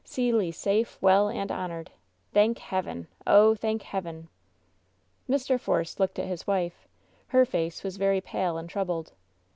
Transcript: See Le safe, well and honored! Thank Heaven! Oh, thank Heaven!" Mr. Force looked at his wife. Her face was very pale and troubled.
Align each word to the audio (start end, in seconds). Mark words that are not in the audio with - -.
See 0.03 0.33
Le 0.33 0.51
safe, 0.51 0.97
well 0.99 1.29
and 1.29 1.51
honored! 1.51 1.91
Thank 2.33 2.57
Heaven! 2.57 3.05
Oh, 3.27 3.53
thank 3.53 3.83
Heaven!" 3.83 4.29
Mr. 5.29 5.59
Force 5.59 5.99
looked 5.99 6.17
at 6.17 6.25
his 6.25 6.47
wife. 6.47 6.87
Her 7.27 7.45
face 7.45 7.83
was 7.83 7.97
very 7.97 8.19
pale 8.19 8.57
and 8.57 8.67
troubled. 8.67 9.11